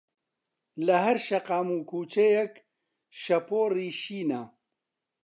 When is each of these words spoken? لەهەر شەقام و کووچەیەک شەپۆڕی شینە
لەهەر 0.85 1.17
شەقام 1.27 1.67
و 1.75 1.77
کووچەیەک 1.89 2.53
شەپۆڕی 3.21 3.89
شینە 4.01 4.41